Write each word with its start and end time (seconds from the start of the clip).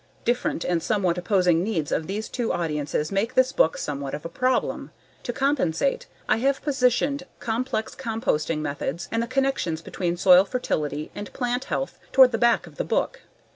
Different 0.25 0.63
and 0.65 0.81
somewhat 0.81 1.19
opposing 1.19 1.63
needs 1.63 1.91
of 1.91 2.07
these 2.07 2.27
two 2.27 2.51
audiences 2.51 3.11
make 3.11 3.35
this 3.35 3.51
book 3.51 3.77
somewhat 3.77 4.15
of 4.15 4.25
a 4.25 4.29
problem. 4.29 4.89
To 5.21 5.31
compensate 5.31 6.07
I 6.27 6.37
have 6.37 6.63
positioned 6.63 7.21
complex 7.37 7.93
composting 7.93 8.61
methods 8.61 9.07
and 9.11 9.21
the 9.21 9.27
connections 9.27 9.79
between 9.79 10.17
soil 10.17 10.43
fertility 10.43 11.11
and 11.13 11.31
plant 11.33 11.65
health 11.65 11.99
toward 12.11 12.31
the 12.31 12.39
back 12.39 12.65
of 12.65 12.77
the 12.77 12.83
book. 12.83 13.19